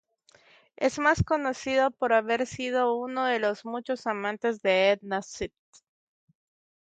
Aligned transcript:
Es 0.77 0.97
más 0.97 1.21
conocido 1.21 1.91
por 1.91 2.11
haber 2.11 2.47
sido 2.47 2.95
uno 2.95 3.25
de 3.27 3.37
los 3.37 3.65
muchos 3.65 4.07
amantes 4.07 4.59
de 4.63 4.93
Edna 4.93 5.19
St. 5.19 5.53